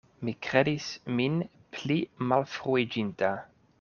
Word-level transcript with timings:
Mi 0.27 0.33
kredis 0.45 0.87
min 1.19 1.37
pli 1.77 1.99
malfruiĝinta. 2.33 3.31